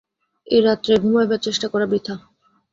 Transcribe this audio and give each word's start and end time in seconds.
এ 0.47 0.57
রাত্রে 0.61 0.93
ঘুমাইবার 0.97 1.39
চেষ্টা 1.39 1.67
করা 1.67 1.85
বৃথা। 1.85 2.15